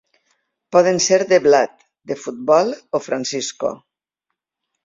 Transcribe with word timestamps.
Poden 0.75 0.97
ser 1.07 1.19
de 1.33 1.39
blat, 1.43 1.85
de 2.13 2.19
futbol 2.23 2.73
o 2.99 3.03
Francisco. 3.09 3.75